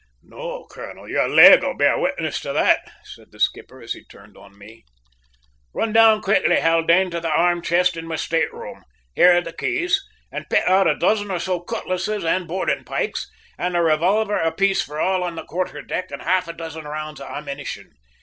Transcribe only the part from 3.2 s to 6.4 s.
the skipper as he turned to me. "Run down